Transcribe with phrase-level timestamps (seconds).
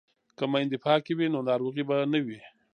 [0.37, 2.39] که میندې پاکې وي نو ناروغي به نه وي.